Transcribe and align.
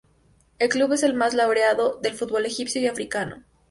El 0.57 0.69
club 0.69 0.93
es 0.93 1.03
el 1.03 1.13
más 1.13 1.35
laureado 1.35 1.99
del 2.01 2.15
fútbol 2.15 2.47
egipcio 2.47 2.81
y 2.81 2.87
africano. 2.87 3.43